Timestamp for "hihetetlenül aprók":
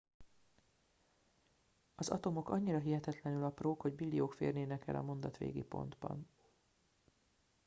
2.79-3.81